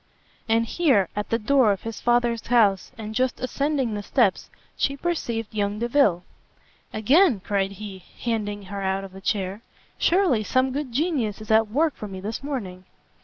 And 0.49 0.65
here, 0.65 1.09
at 1.15 1.29
the 1.29 1.37
door 1.37 1.71
of 1.71 1.83
his 1.83 2.01
Father's 2.01 2.47
house, 2.47 2.91
and 2.97 3.13
just 3.13 3.39
ascending 3.39 3.93
the 3.93 4.01
steps, 4.01 4.49
she 4.75 4.97
perceived 4.97 5.53
young 5.53 5.77
Delvile. 5.77 6.23
"Again!" 6.91 7.39
cried 7.39 7.73
he, 7.73 8.03
handing 8.23 8.63
her 8.63 8.81
out 8.81 9.03
of 9.03 9.11
the 9.11 9.21
chair, 9.21 9.61
"surely 9.99 10.43
some 10.43 10.71
good 10.71 10.91
genius 10.91 11.39
is 11.39 11.51
at 11.51 11.67
work 11.69 11.93
for 11.93 12.07
me 12.07 12.19
this 12.19 12.41
morning!" 12.41 12.85